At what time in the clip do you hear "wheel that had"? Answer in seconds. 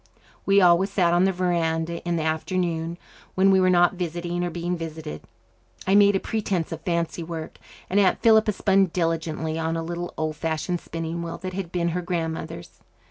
11.21-11.71